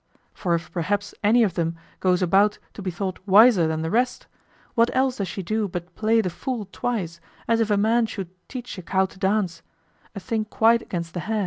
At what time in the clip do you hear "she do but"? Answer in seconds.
5.27-5.93